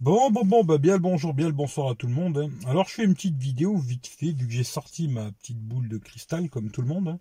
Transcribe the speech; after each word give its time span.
Bon, 0.00 0.30
bon, 0.30 0.44
bon, 0.46 0.64
bah 0.64 0.78
bien 0.78 0.94
le 0.94 0.98
bonjour, 0.98 1.34
bien 1.34 1.46
le 1.46 1.52
bonsoir 1.52 1.90
à 1.90 1.94
tout 1.94 2.06
le 2.06 2.14
monde. 2.14 2.38
hein. 2.38 2.48
Alors 2.66 2.88
je 2.88 2.94
fais 2.94 3.04
une 3.04 3.14
petite 3.14 3.36
vidéo 3.36 3.76
vite 3.76 4.06
fait, 4.06 4.32
vu 4.32 4.46
que 4.46 4.52
j'ai 4.52 4.64
sorti 4.64 5.08
ma 5.08 5.30
petite 5.32 5.58
boule 5.58 5.88
de 5.88 5.98
cristal, 5.98 6.48
comme 6.48 6.70
tout 6.70 6.80
le 6.80 6.88
monde, 6.88 7.08
hein, 7.08 7.18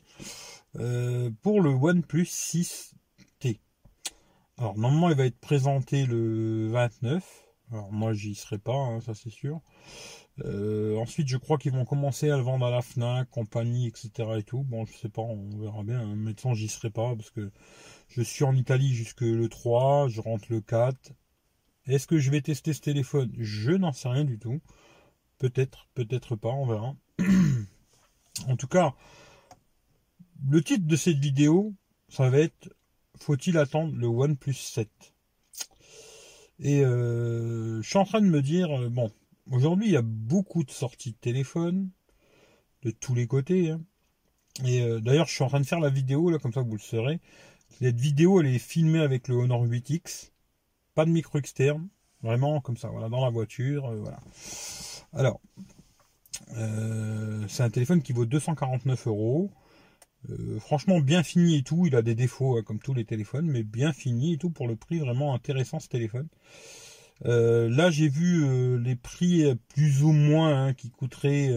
euh, 0.78 1.29
pour 1.42 1.62
le 1.62 1.71
OnePlus 1.71 2.23
6T. 2.23 3.60
Alors 4.57 4.78
normalement 4.78 5.10
il 5.10 5.18
va 5.18 5.26
être 5.26 5.39
présenté 5.39 6.05
le 6.05 6.70
29. 6.70 7.23
Alors 7.71 7.92
moi 7.92 8.13
j'y 8.13 8.33
serai 8.35 8.57
pas, 8.57 8.76
hein, 8.76 9.01
ça 9.01 9.13
c'est 9.13 9.29
sûr. 9.29 9.59
Euh, 10.46 10.97
ensuite 10.97 11.27
je 11.27 11.37
crois 11.37 11.57
qu'ils 11.57 11.73
vont 11.73 11.85
commencer 11.85 12.29
à 12.29 12.37
le 12.37 12.43
vendre 12.43 12.65
à 12.65 12.71
la 12.71 12.81
FNAC, 12.81 13.29
compagnie, 13.29 13.87
etc. 13.87 14.29
et 14.37 14.43
tout. 14.43 14.63
Bon 14.63 14.85
je 14.85 14.93
sais 14.97 15.09
pas, 15.09 15.21
on 15.21 15.49
verra 15.59 15.83
bien. 15.83 16.05
Mais 16.16 16.31
de 16.31 16.35
toute 16.35 16.41
façon 16.41 16.53
j'y 16.55 16.70
serai 16.70 16.91
pas 16.91 17.16
parce 17.16 17.30
que 17.31 17.52
je 18.07 18.21
suis 18.21 18.45
en 18.45 18.55
Italie 18.55 18.93
jusque 18.93 19.21
le 19.21 19.49
3, 19.49 20.07
je 20.07 20.21
rentre 20.21 20.45
le 20.49 20.61
4. 20.61 21.11
Est-ce 21.90 22.08
que 22.08 22.20
je 22.20 22.30
vais 22.30 22.41
tester 22.41 22.73
ce 22.73 22.81
téléphone? 22.81 23.31
Je 23.38 23.71
n'en 23.71 23.91
sais 23.91 24.09
rien 24.09 24.23
du 24.23 24.38
tout. 24.38 24.61
Peut-être, 25.39 25.88
peut-être 25.95 26.35
pas, 26.35 26.49
on 26.49 26.67
verra. 26.67 26.95
en 28.48 28.55
tout 28.55 28.67
cas, 28.67 28.93
le 30.48 30.62
titre 30.62 30.85
de 30.85 30.95
cette 30.95 31.17
vidéo, 31.17 31.73
ça 32.09 32.29
va 32.29 32.39
être 32.39 32.70
Faut-il 33.17 33.57
attendre 33.57 33.95
le 33.95 34.07
OnePlus 34.07 34.53
7 34.53 34.89
Et 36.59 36.84
euh, 36.85 37.81
je 37.81 37.90
suis 37.90 37.98
en 37.98 38.05
train 38.05 38.21
de 38.21 38.27
me 38.27 38.41
dire, 38.41 38.70
euh, 38.71 38.90
bon, 38.90 39.12
aujourd'hui 39.49 39.87
il 39.87 39.93
y 39.93 39.98
a 39.98 40.01
beaucoup 40.03 40.63
de 40.63 40.71
sorties 40.71 41.12
de 41.12 41.17
téléphone, 41.17 41.90
de 42.84 42.91
tous 42.91 43.15
les 43.15 43.27
côtés. 43.27 43.71
hein. 43.71 43.81
Et 44.65 44.81
euh, 44.81 44.99
d'ailleurs, 44.99 45.27
je 45.27 45.34
suis 45.34 45.43
en 45.43 45.48
train 45.48 45.59
de 45.62 45.65
faire 45.65 45.79
la 45.79 45.90
vidéo, 45.90 46.29
là, 46.29 46.37
comme 46.37 46.53
ça 46.53 46.62
vous 46.62 46.73
le 46.73 46.79
saurez. 46.79 47.20
Cette 47.79 47.99
vidéo, 47.99 48.41
elle 48.41 48.48
est 48.48 48.59
filmée 48.59 48.99
avec 48.99 49.27
le 49.27 49.35
Honor 49.35 49.65
8X 49.65 50.31
de 51.05 51.12
micro 51.12 51.38
externe, 51.38 51.88
vraiment 52.21 52.62
comme 52.62 52.77
ça, 52.77 52.89
voilà, 52.89 53.09
dans 53.09 53.23
la 53.23 53.30
voiture, 53.30 53.88
euh, 53.88 53.98
voilà. 53.98 54.20
Alors, 55.13 55.41
euh, 56.57 57.43
c'est 57.48 57.63
un 57.63 57.70
téléphone 57.70 58.01
qui 58.01 58.13
vaut 58.13 58.26
249 58.26 59.07
euros. 59.07 59.51
Euh, 60.29 60.60
franchement, 60.60 60.99
bien 60.99 61.23
fini 61.23 61.57
et 61.57 61.63
tout. 61.63 61.85
Il 61.85 61.96
a 61.96 62.01
des 62.01 62.15
défauts 62.15 62.57
hein, 62.57 62.63
comme 62.63 62.79
tous 62.79 62.93
les 62.93 63.05
téléphones, 63.05 63.48
mais 63.48 63.63
bien 63.63 63.93
fini 63.93 64.34
et 64.34 64.38
tout 64.38 64.50
pour 64.50 64.68
le 64.68 64.76
prix 64.76 65.00
vraiment 65.00 65.34
intéressant 65.34 65.80
ce 65.80 65.88
téléphone. 65.88 66.28
Là, 67.22 67.92
j'ai 67.92 68.08
vu 68.08 68.80
les 68.82 68.95
prix 68.95 69.44
plus 69.76 70.04
ou 70.04 70.14
moins 70.14 70.68
hein, 70.68 70.73
qui 70.73 70.90
coûteraient 70.90 71.50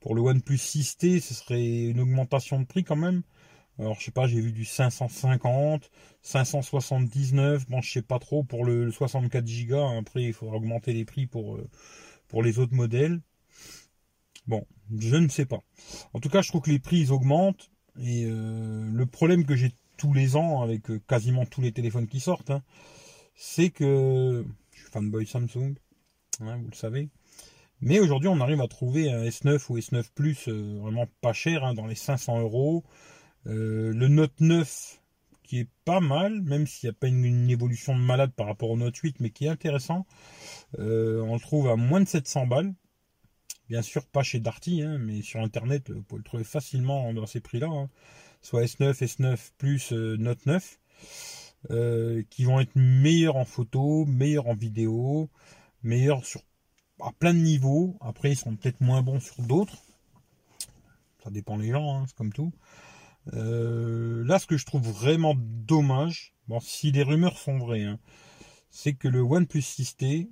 pour 0.00 0.14
le 0.16 0.20
OnePlus 0.22 0.56
6T. 0.56 1.20
Ce 1.20 1.34
serait 1.34 1.86
une 1.86 2.00
augmentation 2.00 2.58
de 2.60 2.64
prix 2.64 2.82
quand 2.82 2.96
même. 2.96 3.22
Alors 3.78 3.94
je 3.98 4.04
sais 4.04 4.10
pas, 4.10 4.26
j'ai 4.26 4.40
vu 4.40 4.50
du 4.50 4.64
550, 4.64 5.90
579, 6.22 7.68
bon 7.68 7.80
je 7.80 7.92
sais 7.92 8.02
pas 8.02 8.18
trop 8.18 8.42
pour 8.42 8.64
le, 8.64 8.86
le 8.86 8.90
64 8.90 9.44
Go, 9.66 9.86
après 9.98 10.24
il 10.24 10.32
faudra 10.32 10.56
augmenter 10.56 10.92
les 10.92 11.04
prix 11.04 11.26
pour, 11.26 11.56
euh, 11.56 11.68
pour 12.26 12.42
les 12.42 12.58
autres 12.58 12.74
modèles. 12.74 13.20
Bon, 14.48 14.66
je 14.98 15.16
ne 15.16 15.28
sais 15.28 15.44
pas. 15.44 15.62
En 16.12 16.20
tout 16.20 16.28
cas, 16.28 16.42
je 16.42 16.48
trouve 16.48 16.62
que 16.62 16.70
les 16.70 16.80
prix 16.80 16.98
ils 16.98 17.12
augmentent 17.12 17.70
et 18.00 18.24
euh, 18.26 18.90
le 18.92 19.06
problème 19.06 19.44
que 19.46 19.54
j'ai 19.54 19.72
tous 19.96 20.12
les 20.12 20.34
ans 20.34 20.62
avec 20.62 20.90
euh, 20.90 21.00
quasiment 21.06 21.46
tous 21.46 21.60
les 21.60 21.70
téléphones 21.70 22.08
qui 22.08 22.18
sortent, 22.18 22.50
hein, 22.50 22.62
c'est 23.36 23.70
que 23.70 24.44
je 24.72 24.80
suis 24.80 24.90
fanboy 24.90 25.24
Samsung, 25.24 25.74
hein, 26.40 26.56
vous 26.56 26.70
le 26.70 26.76
savez. 26.76 27.10
Mais 27.80 28.00
aujourd'hui, 28.00 28.28
on 28.28 28.40
arrive 28.40 28.60
à 28.60 28.66
trouver 28.66 29.12
un 29.12 29.22
S9 29.22 29.66
ou 29.68 29.78
S9 29.78 30.04
Plus 30.12 30.48
vraiment 30.48 31.06
pas 31.20 31.32
cher, 31.32 31.64
hein, 31.64 31.74
dans 31.74 31.86
les 31.86 31.94
500 31.94 32.40
euros. 32.40 32.82
Euh, 33.48 33.92
le 33.92 34.08
Note 34.08 34.40
9 34.40 35.00
qui 35.48 35.60
est 35.60 35.68
pas 35.86 36.00
mal, 36.00 36.42
même 36.42 36.66
s'il 36.66 36.88
n'y 36.88 36.94
a 36.94 36.98
pas 36.98 37.08
une, 37.08 37.48
évolution 37.48 37.96
de 37.96 38.02
malade 38.02 38.32
par 38.36 38.46
rapport 38.46 38.68
au 38.68 38.76
Note 38.76 38.94
8, 38.94 39.18
mais 39.20 39.30
qui 39.30 39.46
est 39.46 39.48
intéressant. 39.48 40.06
Euh, 40.78 41.22
on 41.22 41.34
le 41.34 41.40
trouve 41.40 41.68
à 41.68 41.76
moins 41.76 42.02
de 42.02 42.06
700 42.06 42.46
balles. 42.46 42.74
Bien 43.70 43.80
sûr, 43.80 44.06
pas 44.06 44.22
chez 44.22 44.40
Darty, 44.40 44.82
hein, 44.82 44.98
mais 44.98 45.22
sur 45.22 45.40
Internet, 45.40 45.90
vous 45.90 46.02
pouvez 46.02 46.18
le 46.18 46.24
trouver 46.24 46.44
facilement 46.44 47.14
dans 47.14 47.26
ces 47.26 47.40
prix-là. 47.40 47.66
hein. 47.66 47.88
Soit 48.42 48.64
S9, 48.64 48.92
S9 48.92 49.38
plus 49.56 49.92
euh, 49.92 50.16
Note 50.18 50.44
9, 50.44 50.78
euh, 51.70 52.22
qui 52.28 52.44
vont 52.44 52.60
être 52.60 52.76
meilleurs 52.76 53.36
en 53.36 53.46
photo, 53.46 54.04
meilleurs 54.04 54.48
en 54.48 54.54
vidéo, 54.54 55.30
meilleurs 55.82 56.26
sur 56.26 56.42
à 57.00 57.12
plein 57.12 57.32
de 57.32 57.38
niveaux. 57.38 57.96
Après, 58.00 58.32
ils 58.32 58.36
sont 58.36 58.54
peut-être 58.54 58.82
moins 58.82 59.02
bons 59.02 59.20
sur 59.20 59.40
d'autres. 59.42 59.78
Ça 61.24 61.30
dépend 61.30 61.56
des 61.56 61.70
gens, 61.70 61.96
hein, 61.96 62.04
c'est 62.06 62.16
comme 62.16 62.32
tout. 62.32 62.52
Euh, 63.34 64.24
là, 64.24 64.38
ce 64.38 64.46
que 64.46 64.56
je 64.56 64.66
trouve 64.66 64.88
vraiment 64.88 65.34
dommage, 65.36 66.34
bon, 66.48 66.60
si 66.60 66.92
les 66.92 67.02
rumeurs 67.02 67.38
sont 67.38 67.58
vraies, 67.58 67.84
hein, 67.84 67.98
c'est 68.70 68.94
que 68.94 69.08
le 69.08 69.20
OnePlus 69.20 69.60
6T, 69.60 70.30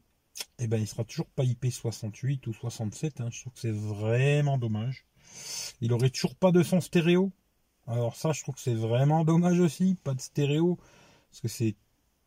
eh 0.58 0.66
ben, 0.66 0.78
il 0.78 0.86
sera 0.86 1.04
toujours 1.04 1.28
pas 1.28 1.44
IP68 1.44 2.48
ou 2.48 2.52
67. 2.52 3.20
hein. 3.20 3.28
Je 3.30 3.40
trouve 3.40 3.52
que 3.52 3.60
c'est 3.60 3.70
vraiment 3.72 4.58
dommage. 4.58 5.06
Il 5.80 5.92
aurait 5.92 6.10
toujours 6.10 6.36
pas 6.36 6.52
de 6.52 6.62
son 6.62 6.80
stéréo. 6.80 7.32
Alors 7.86 8.16
ça, 8.16 8.32
je 8.32 8.42
trouve 8.42 8.54
que 8.56 8.60
c'est 8.60 8.74
vraiment 8.74 9.24
dommage 9.24 9.60
aussi, 9.60 9.96
pas 10.02 10.14
de 10.14 10.20
stéréo, 10.20 10.78
parce 11.30 11.40
que 11.40 11.48
c'est 11.48 11.76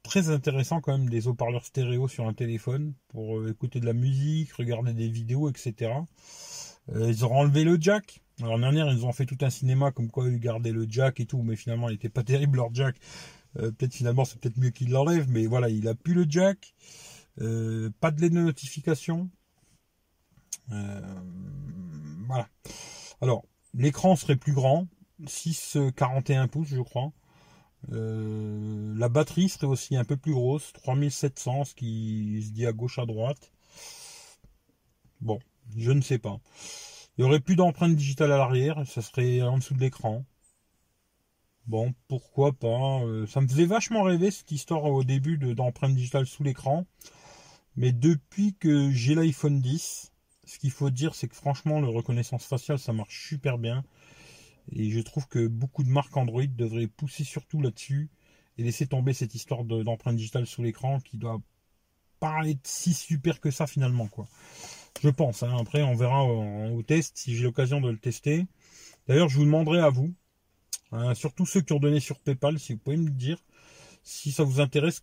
très 0.03 0.29
intéressant 0.29 0.81
quand 0.81 0.97
même 0.97 1.09
des 1.09 1.27
haut-parleurs 1.27 1.65
stéréo 1.65 2.07
sur 2.07 2.27
un 2.27 2.33
téléphone 2.33 2.93
pour 3.09 3.39
euh, 3.39 3.51
écouter 3.51 3.79
de 3.79 3.85
la 3.85 3.93
musique, 3.93 4.53
regarder 4.53 4.93
des 4.93 5.09
vidéos, 5.09 5.49
etc. 5.49 5.91
Euh, 6.95 7.09
ils 7.09 7.23
auront 7.23 7.39
enlevé 7.41 7.63
le 7.63 7.77
jack. 7.79 8.21
Alors 8.39 8.57
l'année 8.57 8.77
dernière, 8.77 8.93
ils 8.93 9.05
ont 9.05 9.11
fait 9.11 9.25
tout 9.25 9.37
un 9.41 9.49
cinéma 9.49 9.91
comme 9.91 10.09
quoi 10.09 10.27
ils 10.27 10.39
gardaient 10.39 10.71
le 10.71 10.85
jack 10.89 11.19
et 11.19 11.25
tout, 11.25 11.41
mais 11.41 11.55
finalement, 11.55 11.89
il 11.89 11.95
était 11.95 12.09
pas 12.09 12.23
terrible 12.23 12.57
leur 12.57 12.73
jack. 12.73 12.95
Euh, 13.57 13.71
peut-être 13.71 13.93
finalement, 13.93 14.25
c'est 14.25 14.39
peut-être 14.39 14.57
mieux 14.57 14.69
qu'ils 14.69 14.91
l'enlèvent, 14.91 15.29
mais 15.29 15.45
voilà, 15.47 15.69
il 15.69 15.87
a 15.87 15.95
plus 15.95 16.13
le 16.13 16.25
jack. 16.27 16.73
Euh, 17.41 17.89
pas 17.99 18.11
de 18.11 18.21
LED 18.21 18.33
de 18.33 18.41
notification. 18.41 19.29
Voilà. 22.27 22.47
Alors, 23.21 23.43
l'écran 23.73 24.15
serait 24.15 24.35
plus 24.35 24.53
grand, 24.53 24.87
6,41 25.23 26.47
pouces, 26.47 26.67
je 26.67 26.81
crois. 26.81 27.11
La 27.91 29.09
batterie 29.09 29.49
serait 29.49 29.65
aussi 29.65 29.95
un 29.95 30.03
peu 30.03 30.15
plus 30.15 30.33
grosse, 30.33 30.71
3700, 30.73 31.63
ce 31.63 31.73
qui 31.73 32.43
se 32.45 32.51
dit 32.51 32.67
à 32.67 32.71
gauche 32.71 32.99
à 32.99 33.07
droite. 33.07 33.51
Bon, 35.21 35.39
je 35.77 35.91
ne 35.91 36.01
sais 36.01 36.19
pas. 36.19 36.39
Il 37.17 37.21
y 37.21 37.25
aurait 37.25 37.39
plus 37.41 37.55
d'empreinte 37.57 37.95
digitale 37.95 38.31
à 38.33 38.37
l'arrière, 38.37 38.85
ça 38.87 39.01
serait 39.01 39.41
en 39.43 39.57
dessous 39.59 39.75
de 39.75 39.81
l'écran. 39.81 40.25
Bon, 41.67 41.93
pourquoi 42.07 42.51
pas. 42.53 43.01
euh, 43.03 43.25
ça 43.27 43.41
me 43.41 43.47
faisait 43.47 43.65
vachement 43.65 44.03
rêver 44.03 44.31
cette 44.31 44.51
histoire 44.51 44.83
au 44.85 45.03
début 45.03 45.37
de- 45.37 45.53
d'empreinte 45.53 45.95
digitale 45.95 46.25
sous 46.25 46.43
l'écran. 46.43 46.85
Mais 47.77 47.91
depuis 47.93 48.55
que 48.55 48.91
j'ai 48.91 49.15
l'iPhone 49.15 49.61
10, 49.61 50.11
ce 50.45 50.59
qu'il 50.59 50.71
faut 50.71 50.89
dire, 50.91 51.15
c'est 51.15 51.27
que 51.29 51.35
franchement, 51.35 51.81
le 51.81 51.89
reconnaissance 51.89 52.45
faciale, 52.45 52.79
ça 52.79 52.93
marche 52.93 53.27
super 53.29 53.57
bien. 53.59 53.83
Et 54.73 54.91
je 54.91 54.99
trouve 55.01 55.27
que 55.27 55.47
beaucoup 55.47 55.83
de 55.83 55.89
marques 55.89 56.17
Android 56.17 56.45
devraient 56.47 56.87
pousser 56.87 57.23
surtout 57.25 57.61
là-dessus 57.61 58.09
et 58.57 58.63
laisser 58.63 58.87
tomber 58.87 59.13
cette 59.13 59.35
histoire 59.35 59.65
de- 59.65 59.83
d'empreinte 59.83 60.17
digitale 60.17 60.47
sous 60.47 60.63
l'écran 60.63 60.99
qui 61.01 61.17
doit 61.17 61.41
pas 62.19 62.47
être 62.47 62.67
si 62.67 62.93
super 62.93 63.41
que 63.41 63.51
ça 63.51 63.67
finalement. 63.67 64.09
Je 65.01 65.09
pense. 65.09 65.43
hein. 65.43 65.55
Après, 65.59 65.81
on 65.81 65.95
verra 65.95 66.23
au 66.25 66.81
test 66.83 67.17
si 67.17 67.35
j'ai 67.35 67.43
l'occasion 67.43 67.81
de 67.81 67.89
le 67.89 67.97
tester. 67.97 68.45
D'ailleurs, 69.07 69.29
je 69.29 69.37
vous 69.37 69.45
demanderai 69.45 69.79
à 69.79 69.89
vous, 69.89 70.13
hein, 70.91 71.13
surtout 71.15 71.45
ceux 71.45 71.61
qui 71.61 71.73
ont 71.73 71.79
donné 71.79 71.99
sur 71.99 72.19
PayPal, 72.19 72.59
si 72.59 72.73
vous 72.73 72.79
pouvez 72.79 72.97
me 72.97 73.09
dire 73.09 73.39
si 74.03 74.31
ça 74.31 74.43
vous 74.43 74.61
intéresse 74.61 75.01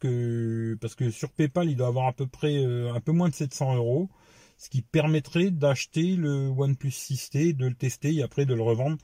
parce 0.81 0.95
que 0.97 1.11
sur 1.11 1.31
PayPal 1.33 1.71
il 1.71 1.77
doit 1.77 1.89
avoir 1.89 2.07
à 2.09 2.13
peu 2.15 2.27
près 2.27 2.57
euh, 2.65 2.93
un 2.95 3.01
peu 3.01 3.13
moins 3.13 3.29
de 3.31 3.35
700 3.35 3.77
euros, 3.77 4.11
ce 4.59 4.71
qui 4.71 4.83
permettrait 4.83 5.51
d'acheter 5.51 6.17
le 6.17 6.49
OnePlus 6.49 6.91
6T, 6.93 7.53
de 7.55 7.67
le 7.67 7.75
tester 7.75 8.15
et 8.15 8.23
après 8.23 8.47
de 8.47 8.55
le 8.55 8.63
revendre 8.63 8.99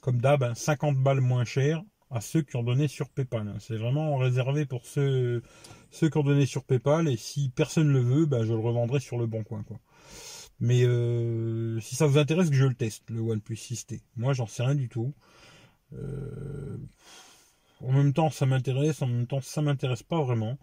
comme 0.00 0.20
d'hab 0.20 0.42
hein, 0.44 0.54
50 0.54 0.98
balles 0.98 1.20
moins 1.20 1.44
cher 1.44 1.82
à 2.10 2.20
ceux 2.20 2.42
qui 2.42 2.56
ont 2.56 2.62
donné 2.64 2.88
sur 2.88 3.08
PayPal. 3.10 3.48
hein. 3.48 3.56
C'est 3.60 3.76
vraiment 3.76 4.16
réservé 4.18 4.66
pour 4.66 4.86
ceux 4.86 5.42
qui 5.92 6.18
ont 6.18 6.22
donné 6.24 6.46
sur 6.46 6.64
PayPal 6.64 7.08
et 7.08 7.16
si 7.16 7.50
personne 7.54 7.88
le 7.92 8.00
veut, 8.00 8.26
ben, 8.26 8.44
je 8.44 8.52
le 8.52 8.60
revendrai 8.60 9.00
sur 9.00 9.18
le 9.18 9.26
bon 9.26 9.42
coin. 9.44 9.64
Mais 10.60 10.84
euh, 10.84 11.80
si 11.80 11.96
ça 11.96 12.06
vous 12.06 12.18
intéresse 12.18 12.48
que 12.48 12.56
je 12.56 12.64
le 12.64 12.74
teste, 12.74 13.02
le 13.10 13.20
OnePlus 13.20 13.56
6T. 13.56 14.00
Moi, 14.16 14.32
j'en 14.32 14.46
sais 14.46 14.62
rien 14.62 14.74
du 14.74 14.88
tout. 14.88 15.12
Euh, 15.92 16.76
en 17.80 17.92
même 17.92 18.12
temps, 18.12 18.30
ça 18.30 18.46
m'intéresse, 18.46 19.02
en 19.02 19.06
même 19.06 19.26
temps, 19.26 19.40
ça 19.40 19.62
m'intéresse 19.62 20.02
pas 20.02 20.22
vraiment. 20.22 20.58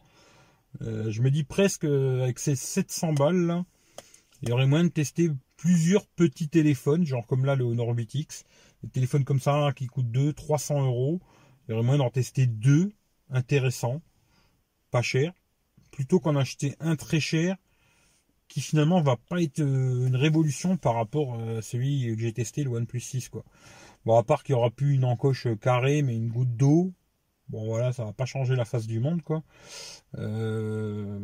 Euh, 0.81 1.11
je 1.11 1.21
me 1.21 1.29
dis 1.29 1.43
presque, 1.43 1.83
avec 1.83 2.39
ces 2.39 2.55
700 2.55 3.13
balles, 3.13 3.45
là, 3.45 3.65
il 4.41 4.49
y 4.49 4.51
aurait 4.51 4.65
moyen 4.65 4.85
de 4.85 4.89
tester 4.89 5.29
plusieurs 5.57 6.07
petits 6.07 6.49
téléphones, 6.49 7.05
genre 7.05 7.27
comme 7.27 7.45
là, 7.45 7.55
le 7.55 7.65
Honor 7.65 7.93
8X. 7.93 8.43
Des 8.83 8.89
téléphones 8.89 9.23
comme 9.23 9.39
ça, 9.39 9.71
qui 9.75 9.85
coûtent 9.88 10.11
2, 10.11 10.33
300 10.33 10.85
euros. 10.85 11.21
Il 11.67 11.71
y 11.71 11.73
aurait 11.73 11.83
moyen 11.83 11.99
d'en 11.99 12.09
tester 12.09 12.47
deux 12.47 12.91
intéressants, 13.29 14.01
pas 14.89 15.03
cher, 15.03 15.33
plutôt 15.91 16.19
qu'en 16.19 16.35
acheter 16.35 16.75
un 16.79 16.95
très 16.95 17.19
cher, 17.19 17.55
qui 18.51 18.59
finalement 18.59 19.01
va 19.01 19.15
pas 19.15 19.42
être 19.42 19.62
euh, 19.62 20.07
une 20.07 20.18
révolution 20.18 20.75
par 20.75 20.95
rapport 20.95 21.39
à 21.39 21.62
celui 21.62 22.13
que 22.13 22.21
j'ai 22.21 22.33
testé, 22.33 22.65
le 22.65 22.71
OnePlus 22.71 23.00
6, 23.00 23.30
quoi. 23.30 23.45
Bon, 24.06 24.18
à 24.18 24.24
part 24.24 24.44
qu'il 24.44 24.53
y 24.53 24.57
aura 24.57 24.69
plus 24.69 24.95
une 24.95 25.06
encoche 25.06 25.48
carrée, 25.62 26.01
mais 26.01 26.18
une 26.18 26.27
goutte 26.27 26.57
d'eau. 26.57 26.92
Bon, 27.48 27.65
voilà, 27.65 27.94
ça 27.94 28.03
va 28.03 28.12
pas 28.12 28.25
changer 28.25 28.57
la 28.57 28.65
face 28.65 28.88
du 28.88 29.00
monde, 29.00 29.21
quoi. 29.21 29.42
Euh, 30.18 31.18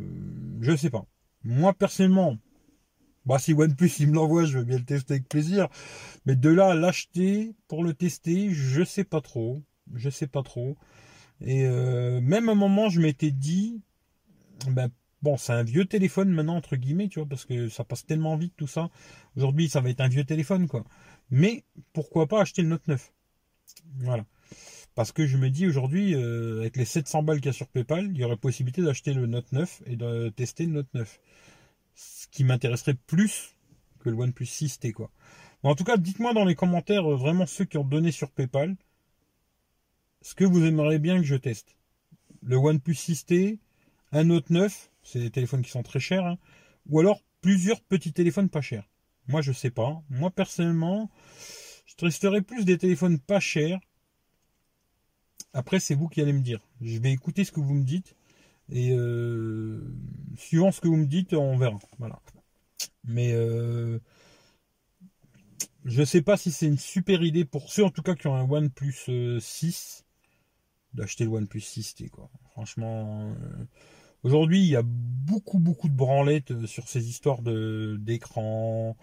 je 0.62 0.74
sais 0.74 0.88
pas. 0.88 1.04
Moi, 1.44 1.74
personnellement, 1.74 2.38
bah, 3.26 3.38
si 3.38 3.52
OnePlus 3.52 3.90
il 4.00 4.08
me 4.08 4.14
l'envoie, 4.14 4.46
je 4.46 4.56
veux 4.56 4.64
bien 4.64 4.78
le 4.78 4.84
tester 4.84 5.14
avec 5.14 5.28
plaisir. 5.28 5.68
Mais 6.24 6.34
de 6.34 6.48
là 6.48 6.70
à 6.70 6.74
l'acheter 6.74 7.54
pour 7.66 7.84
le 7.84 7.92
tester, 7.92 8.54
je 8.54 8.82
sais 8.82 9.04
pas 9.04 9.20
trop. 9.20 9.62
Je 9.94 10.08
sais 10.08 10.28
pas 10.28 10.42
trop. 10.42 10.78
Et 11.42 11.66
euh, 11.66 12.22
même 12.22 12.48
un 12.48 12.54
moment, 12.54 12.88
je 12.88 13.02
m'étais 13.02 13.32
dit, 13.32 13.82
ben, 14.70 14.88
bon, 15.22 15.36
c'est 15.36 15.52
un 15.52 15.62
vieux 15.62 15.84
téléphone 15.84 16.30
maintenant, 16.30 16.56
entre 16.56 16.76
guillemets, 16.76 17.08
tu 17.08 17.18
vois, 17.18 17.28
parce 17.28 17.44
que 17.44 17.68
ça 17.68 17.84
passe 17.84 18.06
tellement 18.06 18.36
vite 18.36 18.54
tout 18.56 18.66
ça. 18.66 18.90
Aujourd'hui, 19.36 19.68
ça 19.68 19.80
va 19.80 19.90
être 19.90 20.00
un 20.00 20.08
vieux 20.08 20.24
téléphone, 20.24 20.68
quoi. 20.68 20.84
Mais 21.30 21.64
pourquoi 21.92 22.26
pas 22.26 22.40
acheter 22.40 22.62
le 22.62 22.68
Note 22.68 22.86
9 22.88 23.12
Voilà. 23.98 24.24
Parce 24.94 25.12
que 25.12 25.26
je 25.26 25.36
me 25.36 25.50
dis 25.50 25.66
aujourd'hui, 25.66 26.14
euh, 26.14 26.60
avec 26.60 26.76
les 26.76 26.84
700 26.84 27.22
balles 27.22 27.38
qu'il 27.38 27.46
y 27.46 27.50
a 27.50 27.52
sur 27.52 27.68
PayPal, 27.68 28.10
il 28.10 28.16
y 28.16 28.24
aurait 28.24 28.36
possibilité 28.36 28.82
d'acheter 28.82 29.12
le 29.12 29.26
Note 29.26 29.52
9 29.52 29.82
et 29.86 29.96
de 29.96 30.28
tester 30.30 30.66
le 30.66 30.72
Note 30.72 30.92
9. 30.94 31.20
Ce 31.94 32.26
qui 32.28 32.44
m'intéresserait 32.44 32.94
plus 32.94 33.54
que 34.00 34.10
le 34.10 34.16
OnePlus 34.16 34.46
6T, 34.46 34.92
quoi. 34.92 35.10
en 35.62 35.74
tout 35.74 35.84
cas, 35.84 35.96
dites-moi 35.96 36.32
dans 36.32 36.44
les 36.44 36.54
commentaires, 36.54 37.10
euh, 37.10 37.16
vraiment 37.16 37.46
ceux 37.46 37.64
qui 37.64 37.78
ont 37.78 37.84
donné 37.84 38.10
sur 38.12 38.30
PayPal, 38.30 38.76
ce 40.22 40.34
que 40.34 40.44
vous 40.44 40.64
aimeriez 40.64 40.98
bien 40.98 41.18
que 41.18 41.26
je 41.26 41.36
teste. 41.36 41.76
Le 42.42 42.56
OnePlus 42.56 42.94
6T, 42.94 43.58
un 44.12 44.24
Note 44.24 44.50
9, 44.50 44.87
c'est 45.02 45.20
des 45.20 45.30
téléphones 45.30 45.62
qui 45.62 45.70
sont 45.70 45.82
très 45.82 46.00
chers, 46.00 46.26
hein, 46.26 46.38
ou 46.88 47.00
alors 47.00 47.22
plusieurs 47.40 47.80
petits 47.80 48.12
téléphones 48.12 48.48
pas 48.48 48.60
chers. 48.60 48.88
Moi, 49.26 49.42
je 49.42 49.52
sais 49.52 49.70
pas. 49.70 50.02
Moi, 50.10 50.30
personnellement, 50.30 51.10
je 51.86 51.94
testerai 51.94 52.42
plus 52.42 52.64
des 52.64 52.78
téléphones 52.78 53.18
pas 53.18 53.40
chers. 53.40 53.78
Après, 55.52 55.80
c'est 55.80 55.94
vous 55.94 56.08
qui 56.08 56.20
allez 56.20 56.32
me 56.32 56.40
dire. 56.40 56.60
Je 56.80 56.98
vais 56.98 57.12
écouter 57.12 57.44
ce 57.44 57.52
que 57.52 57.60
vous 57.60 57.74
me 57.74 57.84
dites. 57.84 58.16
Et 58.70 58.92
euh, 58.92 59.80
suivant 60.36 60.72
ce 60.72 60.80
que 60.80 60.88
vous 60.88 60.96
me 60.96 61.06
dites, 61.06 61.34
on 61.34 61.56
verra. 61.56 61.78
Voilà. 61.98 62.20
Mais 63.04 63.32
euh, 63.32 63.98
je 65.84 66.04
sais 66.04 66.22
pas 66.22 66.36
si 66.36 66.52
c'est 66.52 66.66
une 66.66 66.78
super 66.78 67.22
idée 67.22 67.44
pour 67.44 67.70
ceux 67.70 67.84
en 67.84 67.90
tout 67.90 68.02
cas 68.02 68.14
qui 68.14 68.26
ont 68.26 68.34
un 68.34 68.48
OnePlus 68.48 69.40
6 69.40 70.04
euh, 70.04 70.96
d'acheter 70.96 71.24
le 71.24 71.30
OnePlus 71.30 71.60
6T 71.60 72.10
quoi. 72.10 72.30
Franchement, 72.50 73.32
euh, 73.32 73.64
aujourd'hui 74.22 74.60
il 74.60 74.68
y 74.68 74.76
a 74.76 74.82
beaucoup 74.84 75.58
beaucoup 75.58 75.88
de 75.88 75.94
branlettes 75.94 76.50
euh, 76.52 76.66
sur 76.66 76.88
ces 76.88 77.08
histoires 77.08 77.42
d'écran, 77.42 78.96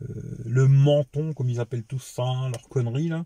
le 0.00 0.68
menton 0.68 1.32
comme 1.34 1.48
ils 1.48 1.60
appellent 1.60 1.84
tout 1.84 1.98
ça, 1.98 2.24
leur 2.52 2.68
connerie 2.68 3.08
là. 3.08 3.24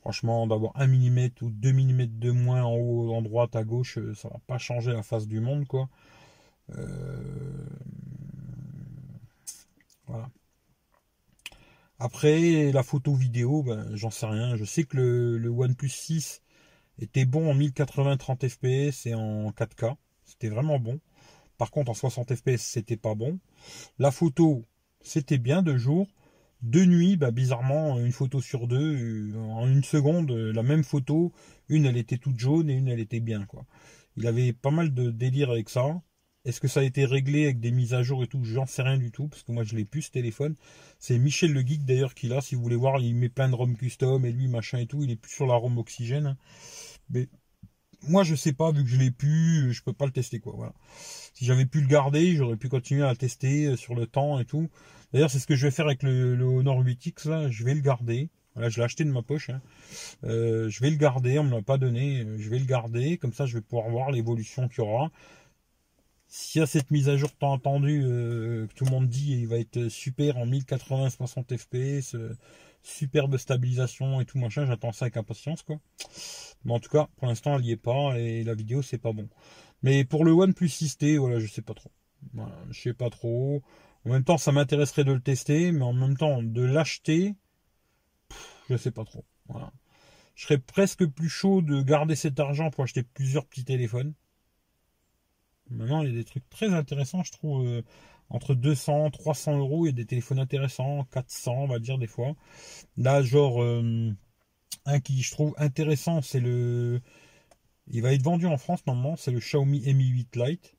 Franchement, 0.00 0.46
d'avoir 0.46 0.72
1 0.76 0.86
mm 0.86 1.30
ou 1.40 1.50
2 1.50 1.72
mm 1.72 2.06
de 2.18 2.30
moins 2.30 2.62
en 2.62 2.74
haut, 2.76 3.14
en 3.14 3.22
droite, 3.22 3.56
à 3.56 3.64
gauche, 3.64 3.98
ça 4.14 4.28
va 4.28 4.38
pas 4.46 4.58
changer 4.58 4.92
la 4.92 5.02
face 5.02 5.26
du 5.26 5.40
monde 5.40 5.66
quoi. 5.66 5.88
Voilà. 10.06 10.28
Après, 11.98 12.72
la 12.72 12.82
photo 12.82 13.14
vidéo, 13.14 13.62
ben, 13.62 13.94
j'en 13.94 14.10
sais 14.10 14.26
rien. 14.26 14.56
Je 14.56 14.64
sais 14.64 14.84
que 14.84 14.96
le, 14.96 15.48
OnePlus 15.48 15.88
6 15.88 16.42
était 16.98 17.24
bon 17.24 17.50
en 17.50 17.54
1080 17.54 18.16
30 18.16 18.48
fps 18.48 19.06
et 19.06 19.14
en 19.14 19.50
4K. 19.50 19.96
C'était 20.24 20.48
vraiment 20.48 20.78
bon. 20.78 21.00
Par 21.58 21.70
contre, 21.70 21.90
en 21.90 21.94
60 21.94 22.34
fps, 22.34 22.56
c'était 22.56 22.96
pas 22.96 23.14
bon. 23.14 23.38
La 23.98 24.10
photo, 24.10 24.64
c'était 25.02 25.38
bien 25.38 25.62
de 25.62 25.76
jour. 25.76 26.08
De 26.62 26.84
nuit, 26.84 27.16
ben, 27.16 27.30
bizarrement, 27.30 27.98
une 27.98 28.12
photo 28.12 28.40
sur 28.40 28.66
deux, 28.66 29.32
euh, 29.34 29.38
en 29.38 29.68
une 29.68 29.84
seconde, 29.84 30.30
la 30.30 30.62
même 30.62 30.82
photo, 30.82 31.32
une 31.68 31.84
elle 31.84 31.98
était 31.98 32.16
toute 32.16 32.38
jaune 32.38 32.70
et 32.70 32.74
une 32.74 32.88
elle 32.88 33.00
était 33.00 33.20
bien. 33.20 33.44
quoi. 33.44 33.66
Il 34.16 34.26
avait 34.26 34.52
pas 34.52 34.70
mal 34.70 34.94
de 34.94 35.10
délire 35.10 35.50
avec 35.50 35.68
ça. 35.68 36.00
Est-ce 36.44 36.60
que 36.60 36.68
ça 36.68 36.80
a 36.80 36.82
été 36.82 37.04
réglé 37.06 37.44
avec 37.44 37.60
des 37.60 37.70
mises 37.70 37.94
à 37.94 38.02
jour 38.02 38.22
et 38.22 38.26
tout? 38.26 38.44
J'en 38.44 38.66
sais 38.66 38.82
rien 38.82 38.98
du 38.98 39.10
tout, 39.10 39.28
parce 39.28 39.42
que 39.42 39.52
moi 39.52 39.64
je 39.64 39.76
l'ai 39.76 39.84
plus 39.84 40.02
ce 40.02 40.10
téléphone. 40.10 40.56
C'est 40.98 41.18
Michel 41.18 41.52
le 41.52 41.60
Geek 41.60 41.84
d'ailleurs 41.84 42.14
qui 42.14 42.28
l'a, 42.28 42.40
si 42.40 42.54
vous 42.54 42.62
voulez 42.62 42.76
voir, 42.76 43.00
il 43.00 43.14
met 43.14 43.30
plein 43.30 43.48
de 43.48 43.54
ROM 43.54 43.76
custom 43.76 44.24
et 44.24 44.32
lui 44.32 44.48
machin 44.48 44.78
et 44.78 44.86
tout, 44.86 45.02
il 45.02 45.10
est 45.10 45.16
plus 45.16 45.32
sur 45.32 45.46
la 45.46 45.54
ROM 45.54 45.78
oxygène. 45.78 46.36
Mais 47.10 47.28
moi 48.08 48.22
je 48.22 48.34
sais 48.34 48.52
pas, 48.52 48.72
vu 48.72 48.84
que 48.84 48.90
je 48.90 48.96
l'ai 48.96 49.10
plus, 49.10 49.72
je 49.72 49.82
peux 49.82 49.92
pas 49.92 50.06
le 50.06 50.12
tester 50.12 50.40
quoi. 50.40 50.54
Voilà. 50.56 50.72
Si 51.34 51.44
j'avais 51.44 51.66
pu 51.66 51.80
le 51.80 51.86
garder, 51.86 52.36
j'aurais 52.36 52.56
pu 52.56 52.68
continuer 52.68 53.02
à 53.02 53.10
le 53.10 53.16
tester 53.16 53.66
euh, 53.66 53.76
sur 53.76 53.94
le 53.94 54.06
temps 54.06 54.38
et 54.38 54.44
tout. 54.44 54.68
D'ailleurs 55.12 55.30
c'est 55.30 55.38
ce 55.38 55.46
que 55.46 55.56
je 55.56 55.66
vais 55.66 55.70
faire 55.70 55.86
avec 55.86 56.02
le, 56.02 56.42
Honor 56.42 56.82
8X 56.82 57.28
là, 57.28 57.50
je 57.50 57.64
vais 57.64 57.74
le 57.74 57.80
garder. 57.80 58.28
Voilà, 58.54 58.68
je 58.68 58.78
l'ai 58.78 58.84
acheté 58.84 59.04
de 59.04 59.10
ma 59.10 59.22
poche. 59.22 59.50
Hein. 59.50 59.60
Euh, 60.24 60.68
je 60.68 60.80
vais 60.80 60.90
le 60.90 60.96
garder, 60.96 61.38
on 61.38 61.44
me 61.44 61.50
l'a 61.50 61.62
pas 61.62 61.78
donné. 61.78 62.20
Euh, 62.20 62.36
je 62.38 62.48
vais 62.50 62.58
le 62.58 62.66
garder, 62.66 63.18
comme 63.18 63.32
ça 63.32 63.46
je 63.46 63.54
vais 63.54 63.62
pouvoir 63.62 63.88
voir 63.90 64.10
l'évolution 64.10 64.68
qu'il 64.68 64.84
y 64.84 64.86
aura. 64.86 65.10
S'il 66.28 66.60
y 66.60 66.62
a 66.62 66.66
cette 66.66 66.90
mise 66.90 67.08
à 67.08 67.16
jour 67.16 67.30
tant 67.32 67.52
entendu 67.52 68.02
euh, 68.04 68.66
que 68.66 68.74
tout 68.74 68.84
le 68.84 68.90
monde 68.90 69.08
dit 69.08 69.32
il 69.32 69.46
va 69.46 69.56
être 69.56 69.88
super 69.88 70.36
en 70.36 70.46
1080 70.46 71.10
60 71.10 71.56
fps, 71.56 72.16
superbe 72.84 73.36
stabilisation 73.36 74.20
et 74.20 74.24
tout 74.24 74.38
machin, 74.38 74.66
j'attends 74.66 74.92
ça 74.92 75.06
avec 75.06 75.16
impatience 75.16 75.62
quoi. 75.62 75.80
Mais 76.64 76.72
en 76.72 76.80
tout 76.80 76.90
cas, 76.90 77.08
pour 77.16 77.26
l'instant, 77.26 77.56
elle 77.56 77.62
n'y 77.62 77.72
est 77.72 77.76
pas 77.76 78.18
et 78.18 78.44
la 78.44 78.54
vidéo 78.54 78.82
c'est 78.82 78.98
pas 78.98 79.12
bon. 79.12 79.28
Mais 79.82 80.04
pour 80.04 80.24
le 80.24 80.32
OnePlus 80.32 80.68
6T, 80.68 81.18
voilà, 81.18 81.38
je 81.38 81.46
sais 81.46 81.62
pas 81.62 81.74
trop. 81.74 81.90
Voilà, 82.32 82.56
je 82.70 82.80
sais 82.80 82.94
pas 82.94 83.10
trop. 83.10 83.62
En 84.06 84.10
même 84.10 84.24
temps, 84.24 84.38
ça 84.38 84.52
m'intéresserait 84.52 85.04
de 85.04 85.12
le 85.12 85.20
tester, 85.20 85.72
mais 85.72 85.82
en 85.82 85.92
même 85.92 86.16
temps, 86.16 86.42
de 86.42 86.62
l'acheter, 86.62 87.34
je 88.68 88.76
sais 88.76 88.90
pas 88.90 89.04
trop. 89.04 89.24
Voilà. 89.48 89.72
Je 90.34 90.44
serais 90.44 90.58
presque 90.58 91.06
plus 91.06 91.28
chaud 91.28 91.62
de 91.62 91.82
garder 91.82 92.16
cet 92.16 92.38
argent 92.40 92.70
pour 92.70 92.84
acheter 92.84 93.02
plusieurs 93.02 93.46
petits 93.46 93.64
téléphones. 93.64 94.14
Maintenant, 95.70 96.02
il 96.02 96.10
y 96.10 96.12
a 96.12 96.16
des 96.16 96.24
trucs 96.24 96.48
très 96.50 96.72
intéressants, 96.72 97.22
je 97.22 97.32
trouve. 97.32 97.66
Euh, 97.66 97.82
entre 98.30 98.54
200, 98.54 99.10
300 99.10 99.58
euros, 99.58 99.86
il 99.86 99.90
y 99.90 99.92
a 99.92 99.92
des 99.92 100.06
téléphones 100.06 100.38
intéressants, 100.38 101.04
400, 101.12 101.52
on 101.54 101.66
va 101.66 101.78
dire 101.78 101.98
des 101.98 102.06
fois. 102.06 102.34
Là, 102.96 103.22
genre, 103.22 103.62
euh, 103.62 104.12
un 104.86 105.00
qui 105.00 105.22
je 105.22 105.30
trouve 105.32 105.54
intéressant, 105.58 106.22
c'est 106.22 106.40
le. 106.40 107.00
Il 107.88 108.02
va 108.02 108.12
être 108.12 108.22
vendu 108.22 108.46
en 108.46 108.56
France 108.56 108.80
normalement, 108.86 109.16
c'est 109.16 109.30
le 109.30 109.40
Xiaomi 109.40 109.80
Mi 109.94 110.06
8 110.06 110.36
Lite, 110.36 110.74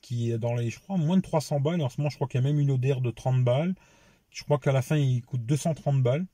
qui 0.00 0.30
est 0.32 0.38
dans 0.38 0.54
les, 0.54 0.70
je 0.70 0.80
crois, 0.80 0.96
moins 0.96 1.16
de 1.16 1.22
300 1.22 1.60
balles. 1.60 1.82
En 1.82 1.88
ce 1.88 2.00
moment, 2.00 2.10
je 2.10 2.16
crois 2.16 2.28
qu'il 2.28 2.40
y 2.40 2.44
a 2.44 2.46
même 2.46 2.58
une 2.60 2.70
ODR 2.70 3.00
de 3.00 3.10
30 3.10 3.44
balles. 3.44 3.74
Je 4.30 4.44
crois 4.44 4.58
qu'à 4.58 4.72
la 4.72 4.82
fin, 4.82 4.96
il 4.96 5.22
coûte 5.22 5.44
230 5.44 6.02
balles. 6.02 6.26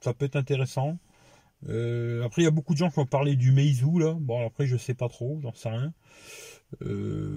Ça 0.00 0.12
peut 0.14 0.26
être 0.26 0.36
intéressant. 0.36 0.98
Euh, 1.68 2.24
après, 2.24 2.42
il 2.42 2.44
y 2.44 2.48
a 2.48 2.50
beaucoup 2.50 2.74
de 2.74 2.78
gens 2.78 2.90
qui 2.90 2.98
ont 2.98 3.06
parlé 3.06 3.36
du 3.36 3.52
Meizu 3.52 3.98
là. 3.98 4.14
Bon, 4.20 4.46
après, 4.46 4.66
je 4.66 4.76
sais 4.76 4.94
pas 4.94 5.08
trop, 5.08 5.38
j'en 5.42 5.54
sais 5.54 5.70
rien. 5.70 5.92
Euh, 6.82 7.30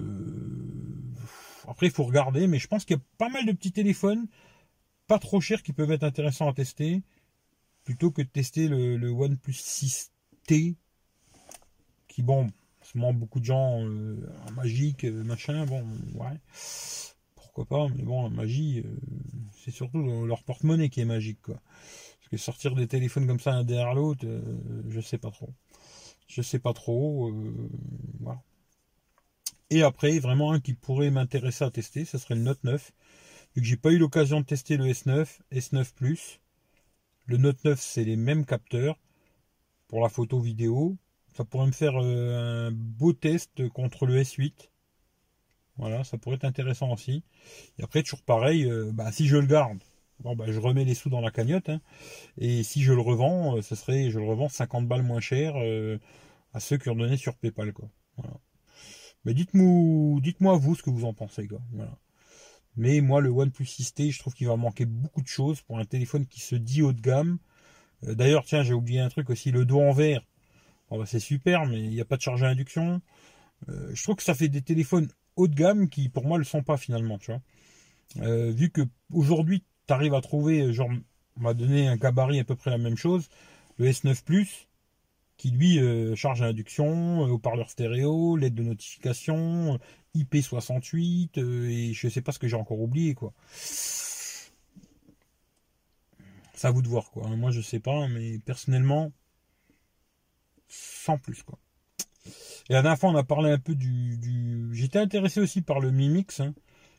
après, 1.66 1.86
il 1.86 1.92
faut 1.92 2.04
regarder, 2.04 2.46
mais 2.46 2.58
je 2.58 2.66
pense 2.66 2.84
qu'il 2.84 2.96
y 2.96 3.00
a 3.00 3.02
pas 3.18 3.28
mal 3.28 3.46
de 3.46 3.52
petits 3.52 3.72
téléphones, 3.72 4.26
pas 5.06 5.18
trop 5.18 5.40
chers, 5.40 5.62
qui 5.62 5.72
peuvent 5.72 5.90
être 5.90 6.04
intéressants 6.04 6.48
à 6.48 6.52
tester, 6.52 7.02
plutôt 7.84 8.10
que 8.10 8.22
de 8.22 8.28
tester 8.28 8.68
le, 8.68 9.10
OnePlus 9.10 9.52
6T, 9.52 10.76
qui, 12.08 12.22
bon, 12.22 12.50
sûrement 12.82 13.12
beaucoup 13.12 13.40
de 13.40 13.44
gens, 13.44 13.84
euh, 13.84 14.16
magique, 14.54 15.04
euh, 15.04 15.22
machin, 15.24 15.66
bon, 15.66 15.84
ouais, 16.14 16.40
pourquoi 17.34 17.66
pas, 17.66 17.88
mais 17.94 18.02
bon, 18.02 18.22
la 18.24 18.30
magie, 18.30 18.84
c'est 19.56 19.70
surtout 19.70 20.24
leur 20.24 20.42
porte-monnaie 20.44 20.88
qui 20.88 21.00
est 21.00 21.06
magique, 21.06 21.42
quoi. 21.42 21.60
Parce 22.18 22.28
que 22.30 22.36
sortir 22.36 22.74
des 22.74 22.86
téléphones 22.86 23.26
comme 23.26 23.40
ça 23.40 23.52
un 23.52 23.64
derrière 23.64 23.94
l'autre, 23.94 24.26
je 24.88 25.00
sais 25.00 25.18
pas 25.18 25.30
trop. 25.30 25.50
Je 26.28 26.42
sais 26.42 26.58
pas 26.58 26.74
trop. 26.74 27.32
Et 29.70 29.82
après, 29.82 30.18
vraiment 30.18 30.52
un 30.52 30.60
qui 30.60 30.72
pourrait 30.72 31.10
m'intéresser 31.10 31.64
à 31.64 31.70
tester, 31.70 32.04
ce 32.04 32.16
serait 32.16 32.34
le 32.34 32.40
Note 32.40 32.64
9. 32.64 32.92
Vu 33.54 33.62
que 33.62 33.66
j'ai 33.66 33.76
pas 33.76 33.90
eu 33.90 33.98
l'occasion 33.98 34.40
de 34.40 34.46
tester 34.46 34.76
le 34.76 34.86
S9, 34.86 35.26
S9 35.52 35.92
Plus. 35.94 36.40
Le 37.26 37.36
Note 37.36 37.62
9, 37.64 37.78
c'est 37.78 38.04
les 38.04 38.16
mêmes 38.16 38.46
capteurs 38.46 38.98
pour 39.86 40.00
la 40.00 40.08
photo 40.08 40.40
vidéo. 40.40 40.96
Ça 41.34 41.44
pourrait 41.44 41.66
me 41.66 41.72
faire 41.72 42.02
euh, 42.02 42.68
un 42.68 42.72
beau 42.72 43.12
test 43.12 43.68
contre 43.68 44.06
le 44.06 44.22
S8. 44.22 44.70
Voilà, 45.76 46.02
ça 46.02 46.16
pourrait 46.16 46.36
être 46.36 46.44
intéressant 46.44 46.90
aussi. 46.92 47.22
Et 47.78 47.82
après, 47.82 48.02
toujours 48.02 48.22
pareil, 48.22 48.64
euh, 48.64 48.90
bah, 48.92 49.12
si 49.12 49.28
je 49.28 49.36
le 49.36 49.46
garde, 49.46 49.78
bon, 50.20 50.34
bah, 50.34 50.46
je 50.48 50.58
remets 50.58 50.84
les 50.84 50.94
sous 50.94 51.10
dans 51.10 51.20
la 51.20 51.30
cagnotte. 51.30 51.68
Hein. 51.68 51.80
Et 52.38 52.62
si 52.62 52.82
je 52.82 52.94
le 52.94 53.02
revends, 53.02 53.58
euh, 53.58 53.62
ce 53.62 53.74
serait, 53.74 54.10
je 54.10 54.18
le 54.18 54.24
revends 54.24 54.48
50 54.48 54.88
balles 54.88 55.02
moins 55.02 55.20
cher 55.20 55.56
à 56.54 56.60
ceux 56.60 56.78
qui 56.78 56.88
ont 56.88 56.96
donné 56.96 57.18
sur 57.18 57.36
PayPal. 57.36 57.74
Mais 59.24 59.34
dites-moi, 59.34 60.20
dites-moi 60.20 60.56
vous 60.56 60.74
ce 60.74 60.82
que 60.82 60.90
vous 60.90 61.04
en 61.04 61.12
pensez. 61.12 61.48
Mais 62.76 63.00
moi, 63.00 63.20
le 63.20 63.30
OnePlus 63.30 63.64
6T, 63.64 64.12
je 64.12 64.18
trouve 64.18 64.34
qu'il 64.34 64.46
va 64.46 64.56
manquer 64.56 64.86
beaucoup 64.86 65.22
de 65.22 65.26
choses 65.26 65.60
pour 65.62 65.78
un 65.78 65.84
téléphone 65.84 66.26
qui 66.26 66.40
se 66.40 66.54
dit 66.54 66.82
haut 66.82 66.92
de 66.92 67.00
gamme. 67.00 67.38
Euh, 68.04 68.14
d'ailleurs, 68.14 68.44
tiens, 68.44 68.62
j'ai 68.62 68.74
oublié 68.74 69.00
un 69.00 69.08
truc 69.08 69.30
aussi, 69.30 69.50
le 69.50 69.64
dos 69.64 69.80
en 69.80 69.92
verre. 69.92 70.24
Bah, 70.90 71.04
c'est 71.04 71.20
super, 71.20 71.66
mais 71.66 71.80
il 71.80 71.90
n'y 71.90 72.00
a 72.00 72.04
pas 72.04 72.16
de 72.16 72.22
charge 72.22 72.42
à 72.42 72.48
induction. 72.48 73.02
Euh, 73.68 73.90
je 73.92 74.02
trouve 74.02 74.16
que 74.16 74.22
ça 74.22 74.34
fait 74.34 74.48
des 74.48 74.62
téléphones 74.62 75.08
haut 75.36 75.48
de 75.48 75.54
gamme 75.54 75.88
qui, 75.88 76.08
pour 76.08 76.24
moi, 76.24 76.38
le 76.38 76.44
sont 76.44 76.62
pas 76.62 76.76
finalement. 76.76 77.18
Euh, 78.18 78.50
vu 78.52 78.70
que 78.70 78.82
aujourd'hui, 79.12 79.64
tu 79.86 79.92
arrives 79.92 80.14
à 80.14 80.20
trouver, 80.20 80.72
genre, 80.72 80.90
on 81.36 81.40
m'a 81.40 81.54
donné 81.54 81.88
un 81.88 81.96
gabarit 81.96 82.40
à 82.40 82.44
peu 82.44 82.54
près 82.54 82.70
la 82.70 82.78
même 82.78 82.96
chose. 82.96 83.28
Le 83.78 83.86
S9 83.86 84.22
Plus, 84.22 84.67
qui 85.38 85.52
lui 85.52 85.78
euh, 85.78 86.14
charge 86.16 86.42
à 86.42 86.46
induction, 86.46 87.24
euh, 87.24 87.30
haut-parleur 87.30 87.70
stéréo, 87.70 88.36
l'aide 88.36 88.54
de 88.54 88.64
notification, 88.64 89.78
IP68 90.14 91.38
et 91.38 91.94
je 91.94 92.08
sais 92.08 92.20
pas 92.20 92.32
ce 92.32 92.38
que 92.38 92.48
j'ai 92.48 92.56
encore 92.56 92.80
oublié 92.80 93.14
quoi. 93.14 93.32
C'est 96.54 96.66
à 96.66 96.70
vous 96.72 96.82
de 96.82 96.88
voir 96.88 97.10
quoi. 97.10 97.28
Moi 97.28 97.52
je 97.52 97.60
sais 97.60 97.78
pas, 97.78 98.08
mais 98.08 98.40
personnellement, 98.40 99.12
sans 100.66 101.18
plus 101.18 101.44
quoi. 101.44 101.58
Et 102.68 102.72
la 102.72 102.82
dernière 102.82 102.98
fois 102.98 103.10
on 103.10 103.16
a 103.16 103.24
parlé 103.24 103.52
un 103.52 103.58
peu 103.58 103.76
du. 103.76 104.68
J'étais 104.72 104.98
intéressé 104.98 105.40
aussi 105.40 105.62
par 105.62 105.78
le 105.78 105.92
Mimix, 105.92 106.40
hein. 106.40 106.52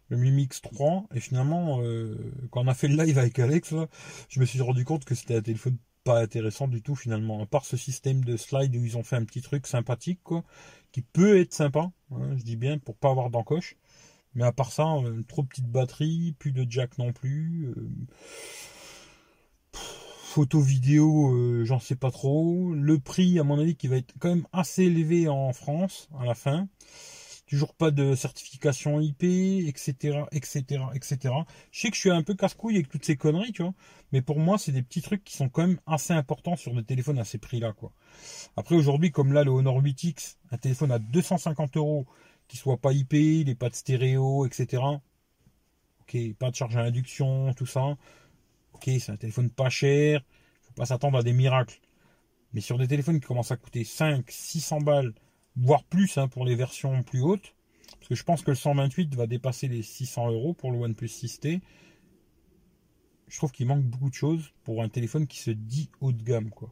le 0.08 0.16
Mimix 0.16 0.62
3, 0.62 1.08
et 1.14 1.20
finalement 1.20 1.82
euh, 1.82 2.16
quand 2.52 2.64
on 2.64 2.68
a 2.70 2.74
fait 2.74 2.88
le 2.88 3.04
live 3.04 3.20
avec 3.20 3.38
Alex, 3.38 3.76
je 4.30 4.40
me 4.40 4.46
suis 4.46 4.62
rendu 4.62 4.86
compte 4.86 5.04
que 5.04 5.14
c'était 5.14 5.36
un 5.36 5.42
téléphone 5.42 5.78
pas 6.10 6.20
intéressant 6.22 6.68
du 6.68 6.82
tout 6.82 6.96
finalement. 6.96 7.44
À 7.44 7.46
part 7.46 7.66
ce 7.66 7.78
système 7.78 8.24
de 8.24 8.36
slide 8.36 8.76
où 8.76 8.84
ils 8.84 8.98
ont 8.98 9.04
fait 9.04 9.16
un 9.16 9.26
petit 9.26 9.42
truc 9.42 9.68
sympathique 9.68 10.20
quoi, 10.24 10.44
qui 10.92 11.04
peut 11.04 11.40
être 11.40 11.54
sympa, 11.54 11.92
hein, 12.12 12.36
je 12.36 12.44
dis 12.44 12.56
bien 12.56 12.80
pour 12.80 12.96
pas 12.96 13.12
avoir 13.12 13.30
d'encoche. 13.30 13.76
Mais 14.34 14.44
à 14.44 14.52
part 14.52 14.72
ça, 14.72 14.88
euh, 14.88 15.22
trop 15.28 15.44
petite 15.44 15.68
batterie, 15.68 16.34
plus 16.40 16.52
de 16.52 16.66
jack 16.68 16.98
non 16.98 17.14
plus. 17.14 17.76
Euh, 17.78 17.92
photo 19.74 20.60
vidéo, 20.60 21.32
euh, 21.36 21.64
j'en 21.64 21.80
sais 21.80 21.96
pas 21.96 22.10
trop. 22.10 22.74
Le 22.74 22.98
prix, 22.98 23.38
à 23.38 23.44
mon 23.44 23.60
avis, 23.60 23.76
qui 23.76 23.88
va 23.88 23.98
être 23.98 24.14
quand 24.20 24.30
même 24.30 24.48
assez 24.52 24.86
élevé 24.86 25.28
en 25.28 25.54
France 25.54 26.10
à 26.20 26.26
la 26.26 26.34
fin. 26.34 26.68
Toujours 27.50 27.74
pas 27.74 27.90
de 27.90 28.14
certification 28.14 29.02
IP, 29.02 29.24
etc., 29.24 30.20
etc., 30.32 30.84
etc. 30.94 31.34
Je 31.72 31.80
sais 31.80 31.90
que 31.90 31.96
je 31.96 32.00
suis 32.00 32.12
un 32.12 32.22
peu 32.22 32.36
casse-couille 32.36 32.76
avec 32.76 32.90
toutes 32.90 33.04
ces 33.04 33.18
conneries, 33.18 33.52
tu 33.52 33.64
vois. 33.64 33.74
Mais 34.12 34.22
pour 34.22 34.38
moi, 34.40 34.60
c'est 34.60 34.72
des 34.72 34.84
petits 34.84 35.02
trucs 35.02 35.24
qui 35.24 35.36
sont 35.36 35.50
quand 35.50 35.66
même 35.66 35.80
assez 35.88 36.14
importants 36.14 36.56
sur 36.56 36.76
des 36.76 36.84
téléphones 36.84 37.18
à 37.18 37.26
ces 37.26 37.40
prix-là. 37.40 37.74
Après, 38.56 38.76
aujourd'hui, 38.76 39.10
comme 39.10 39.34
là, 39.34 39.44
le 39.44 39.50
Honor 39.50 39.82
8X, 39.82 40.38
un 40.52 40.58
téléphone 40.58 40.92
à 40.92 41.00
250 41.00 41.76
euros, 41.78 42.06
qui 42.48 42.58
soit 42.58 42.78
pas 42.78 42.94
IP, 42.94 43.14
il 43.14 43.56
pas 43.56 43.70
de 43.70 43.76
stéréo, 43.76 44.46
etc. 44.46 44.84
Ok, 46.02 46.18
pas 46.38 46.52
de 46.52 46.56
charge 46.56 46.78
à 46.78 46.82
induction, 46.82 47.52
tout 47.56 47.66
ça. 47.66 47.98
Ok, 48.74 48.84
c'est 49.00 49.12
un 49.12 49.18
téléphone 49.18 49.50
pas 49.50 49.70
cher, 49.70 50.22
faut 50.62 50.74
pas 50.74 50.86
s'attendre 50.86 51.18
à 51.18 51.24
des 51.24 51.34
miracles. 51.34 51.80
Mais 52.54 52.62
sur 52.62 52.78
des 52.78 52.88
téléphones 52.88 53.20
qui 53.20 53.26
commencent 53.28 53.52
à 53.52 53.58
coûter 53.58 53.84
5, 53.84 54.30
600 54.30 54.82
balles, 54.82 55.14
voire 55.60 55.84
plus 55.84 56.18
hein, 56.18 56.28
pour 56.28 56.46
les 56.46 56.56
versions 56.56 57.04
plus 57.04 57.22
hautes, 57.22 57.56
parce 57.98 58.08
que 58.08 58.16
je 58.16 58.24
pense 58.24 58.42
que 58.42 58.52
le 58.52 58.56
128 58.56 59.16
va 59.16 59.28
dépasser 59.28 59.68
les 59.68 59.82
600 59.82 60.32
euros 60.32 60.54
pour 60.54 60.72
le 60.72 60.80
OnePlus 60.80 61.08
6T. 61.08 61.62
Je 63.28 63.38
trouve 63.38 63.52
qu'il 63.52 63.68
manque 63.68 63.84
beaucoup 63.84 64.10
de 64.10 64.16
choses 64.16 64.52
pour 64.64 64.82
un 64.82 64.90
téléphone 64.90 65.28
qui 65.28 65.40
se 65.40 65.52
dit 65.52 65.90
haut 66.02 66.12
de 66.12 66.24
gamme, 66.24 66.50
quoi. 66.50 66.72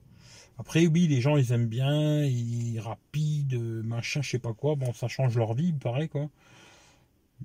Après, 0.59 0.87
oui, 0.87 1.07
les 1.07 1.21
gens, 1.21 1.37
ils 1.37 1.51
aiment 1.51 1.67
bien, 1.67 2.23
ils 2.23 2.79
rapide, 2.79 3.55
machin, 3.83 4.23
je 4.23 4.31
sais 4.31 4.39
pas 4.39 4.53
quoi. 4.53 4.75
Bon, 4.75 4.91
ça 4.93 5.07
change 5.07 5.37
leur 5.37 5.53
vie, 5.53 5.71
pareil, 5.71 6.09
quoi. 6.09 6.29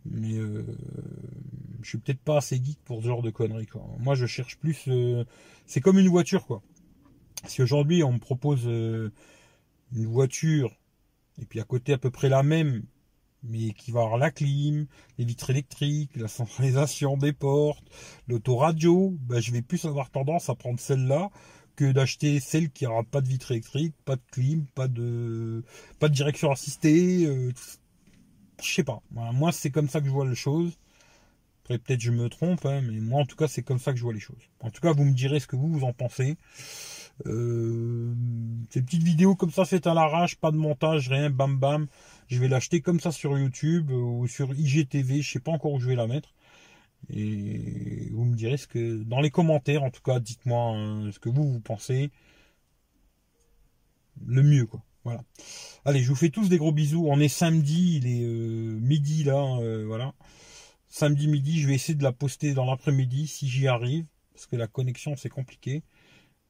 Mais 0.07 0.35
euh, 0.35 0.65
je 1.83 1.89
suis 1.89 1.99
peut-être 1.99 2.21
pas 2.21 2.39
assez 2.39 2.57
geek 2.57 2.79
pour 2.85 3.03
ce 3.03 3.09
genre 3.09 3.23
de 3.23 3.31
conneries. 3.31 3.67
Quoi. 3.67 3.85
Moi, 3.99 4.15
je 4.15 4.27
cherche 4.27 4.57
plus. 4.57 4.85
Euh, 4.89 5.25
c'est 5.67 5.81
comme 5.81 5.99
une 5.99 6.09
voiture, 6.09 6.47
quoi. 6.47 6.63
Si 7.47 7.61
aujourd'hui 7.61 8.05
on 8.05 8.13
me 8.13 8.19
propose 8.19 8.63
euh, 8.67 9.11
une 9.93 10.07
voiture 10.07 10.77
et 11.41 11.47
puis 11.47 11.61
à 11.61 11.65
côté 11.65 11.93
à 11.93 11.99
peu 11.99 12.11
près 12.11 12.29
la 12.29 12.43
même, 12.43 12.85
mais 13.43 13.73
qui 13.73 13.91
va 13.91 14.03
avoir 14.03 14.19
la 14.19 14.31
clim, 14.31 14.87
les 15.19 15.25
vitres 15.25 15.51
électriques, 15.51 16.17
la 16.17 16.29
centralisation 16.29 17.17
des 17.17 17.33
portes, 17.33 17.85
l'autoradio, 18.29 19.17
ben, 19.21 19.41
je 19.41 19.53
vais 19.53 19.63
plus 19.63 19.85
avoir 19.85 20.11
tendance 20.11 20.49
à 20.49 20.55
prendre 20.55 20.79
celle-là 20.79 21.31
que 21.75 21.91
d'acheter 21.91 22.39
celle 22.39 22.71
qui 22.71 22.87
aura 22.87 23.03
pas 23.03 23.21
de 23.21 23.29
vitre 23.29 23.51
électrique, 23.51 23.95
pas 24.05 24.17
de 24.17 24.23
clim, 24.31 24.67
pas 24.75 24.89
de 24.89 25.65
pas 25.99 26.09
de 26.09 26.15
direction 26.15 26.53
assistée, 26.53 27.27
je 28.63 28.73
sais 28.73 28.85
pas. 28.85 29.03
moi, 29.11 29.53
c'est 29.53 29.71
comme 29.71 29.89
ça 29.89 30.01
que 30.01 30.07
je 30.07 30.13
vois 30.13 30.29
les 30.29 30.35
choses. 30.35 30.79
Après, 31.65 31.79
peut-être 31.79 32.01
je 32.01 32.11
me 32.11 32.29
trompe, 32.29 32.67
hein, 32.67 32.81
mais 32.83 32.99
moi, 33.01 33.21
en 33.23 33.27
tout 33.27 33.37
cas, 33.37 33.47
c'est 33.49 33.63
comme 33.63 33.79
ça 33.79 33.93
que 33.93 33.99
je 33.99 34.03
vois 34.03 34.13
les 34.13 34.21
choses. 34.21 34.51
En 34.61 34.71
tout 34.71 34.81
cas, 34.81 34.93
vous 34.93 35.05
me 35.05 35.13
direz 35.13 35.39
ce 35.41 35.47
que 35.47 35.57
vous, 35.57 35.69
vous 35.69 35.85
en 35.85 35.93
pensez. 35.93 36.37
Euh, 37.27 38.15
ces 38.71 38.83
petites 38.83 39.03
vidéos 39.03 39.37
comme 39.37 39.51
ça 39.51 39.65
faites 39.65 39.87
à 39.87 39.95
l'arrache, 39.95 40.37
pas 40.37 40.51
de 40.51 40.57
montage, 40.57 41.09
rien, 41.09 41.31
bam 41.31 41.59
bam. 41.59 41.87
Je 42.29 42.39
vais 42.41 42.49
l'acheter 42.49 42.81
comme 42.81 43.01
ça 43.01 43.13
sur 43.13 43.39
YouTube 43.39 43.91
ou 43.91 44.27
sur 44.27 44.55
IGTV, 44.55 45.23
je 45.23 45.33
sais 45.33 45.41
pas 45.41 45.53
encore 45.53 45.73
où 45.73 45.81
je 45.81 45.87
vais 45.87 45.97
la 45.97 46.07
mettre. 46.07 46.35
Et 47.11 48.09
vous 48.13 48.25
me 48.25 48.37
direz 48.37 48.57
ce 48.57 48.67
que 48.67 49.03
dans 49.03 49.21
les 49.21 49.31
commentaires, 49.31 49.83
en 49.83 49.91
tout 49.91 50.03
cas, 50.03 50.21
dites-moi 50.21 50.77
hein, 50.77 51.11
ce 51.13 51.19
que 51.19 51.29
vous 51.29 51.53
vous 51.53 51.61
pensez. 51.61 52.11
Le 54.27 54.43
mieux, 54.43 54.67
quoi. 54.67 54.83
Voilà. 55.05 55.25
Allez, 55.85 56.01
je 56.01 56.09
vous 56.09 56.15
fais 56.15 56.31
tous 56.31 56.49
des 56.49 56.59
gros 56.59 56.73
bisous. 56.73 57.07
On 57.09 57.19
est 57.19 57.29
samedi, 57.29 57.97
il 57.97 58.07
est 58.07 58.23
euh, 58.23 58.79
midi 58.81 59.25
là, 59.25 59.59
euh, 59.61 59.85
voilà. 59.87 60.15
Samedi 60.89 61.27
midi, 61.27 61.61
je 61.61 61.67
vais 61.69 61.75
essayer 61.75 61.95
de 61.95 62.03
la 62.05 62.13
poster 62.13 62.55
dans 62.55 62.67
l'après-midi 62.67 63.27
si 63.27 63.49
j'y 63.49 63.67
arrive, 63.67 64.07
parce 64.33 64.47
que 64.47 64.57
la 64.57 64.67
connexion 64.69 65.17
c'est 65.17 65.29
compliqué. 65.29 65.83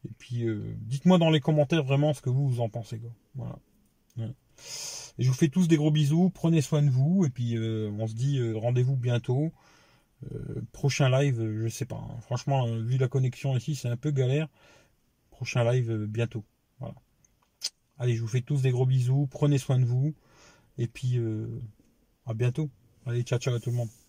Et 0.04 0.12
puis, 0.18 0.44
euh, 0.44 0.74
dites-moi 0.80 1.18
dans 1.18 1.30
les 1.30 1.40
commentaires 1.40 1.84
vraiment 1.84 2.14
ce 2.14 2.20
que 2.20 2.30
vous, 2.30 2.60
en 2.60 2.68
pensez. 2.68 3.00
Voilà. 3.34 3.58
Et 4.18 5.24
je 5.24 5.28
vous 5.28 5.34
fais 5.34 5.48
tous 5.48 5.68
des 5.68 5.76
gros 5.76 5.90
bisous. 5.90 6.30
Prenez 6.30 6.60
soin 6.60 6.82
de 6.82 6.90
vous. 6.90 7.24
Et 7.24 7.30
puis, 7.30 7.56
on 7.58 8.06
se 8.06 8.14
dit 8.14 8.40
rendez-vous 8.52 8.96
bientôt. 8.96 9.52
prochain 10.72 11.08
live, 11.10 11.62
je 11.62 11.68
sais 11.68 11.84
pas. 11.84 11.96
Hein. 11.96 12.20
Franchement, 12.22 12.66
vu 12.66 12.98
la 12.98 13.08
connexion 13.08 13.56
ici, 13.56 13.74
c'est 13.74 13.88
un 13.88 13.96
peu 13.96 14.10
galère. 14.10 14.48
Prochain 15.30 15.70
live 15.70 16.06
bientôt. 16.06 16.44
Allez, 17.98 18.16
je 18.16 18.20
vous 18.20 18.28
fais 18.28 18.40
tous 18.40 18.62
des 18.62 18.70
gros 18.70 18.86
bisous. 18.86 19.28
Prenez 19.30 19.58
soin 19.58 19.78
de 19.78 19.84
vous. 19.84 20.14
Et 20.78 20.88
puis, 20.88 21.18
euh, 21.18 21.60
à 22.26 22.34
bientôt. 22.34 22.70
Allez, 23.06 23.22
ciao, 23.22 23.38
ciao 23.38 23.54
à 23.54 23.60
tout 23.60 23.70
le 23.70 23.76
monde. 23.76 24.01